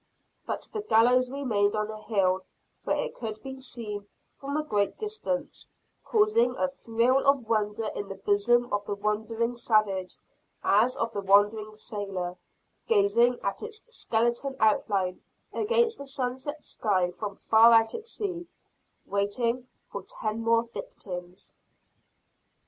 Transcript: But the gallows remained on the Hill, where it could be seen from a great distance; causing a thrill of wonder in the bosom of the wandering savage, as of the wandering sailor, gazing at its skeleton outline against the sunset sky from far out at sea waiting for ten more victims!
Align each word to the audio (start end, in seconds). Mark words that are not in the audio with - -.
But 0.47 0.67
the 0.73 0.81
gallows 0.81 1.29
remained 1.29 1.75
on 1.75 1.87
the 1.87 2.01
Hill, 2.01 2.41
where 2.85 2.97
it 2.97 3.13
could 3.13 3.43
be 3.43 3.59
seen 3.61 4.07
from 4.39 4.57
a 4.57 4.63
great 4.63 4.97
distance; 4.97 5.69
causing 6.03 6.55
a 6.57 6.69
thrill 6.69 7.19
of 7.19 7.47
wonder 7.47 7.85
in 7.95 8.07
the 8.09 8.15
bosom 8.15 8.73
of 8.73 8.83
the 8.87 8.95
wandering 8.95 9.55
savage, 9.57 10.17
as 10.63 10.97
of 10.97 11.11
the 11.11 11.21
wandering 11.21 11.75
sailor, 11.75 12.35
gazing 12.87 13.39
at 13.41 13.61
its 13.61 13.83
skeleton 13.89 14.55
outline 14.59 15.21
against 15.53 15.99
the 15.99 16.07
sunset 16.07 16.63
sky 16.63 17.11
from 17.11 17.35
far 17.35 17.71
out 17.71 17.93
at 17.93 18.07
sea 18.07 18.47
waiting 19.05 19.67
for 19.87 20.01
ten 20.19 20.41
more 20.41 20.63
victims! 20.63 21.53